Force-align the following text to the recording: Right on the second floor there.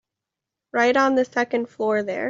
Right 0.73 0.97
on 0.97 1.13
the 1.13 1.25
second 1.25 1.69
floor 1.69 2.01
there. 2.01 2.19